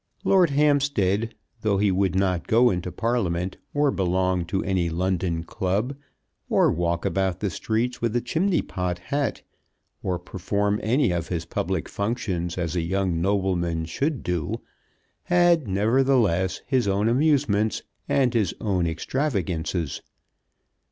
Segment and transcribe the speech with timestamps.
[0.23, 5.95] Lord Hampstead, though he would not go into Parliament or belong to any London Club,
[6.49, 9.43] or walk about the streets with a chimney pot hat,
[10.01, 14.61] or perform any of his public functions as a young nobleman should do,
[15.25, 20.01] had, nevertheless, his own amusements and his own extravagances.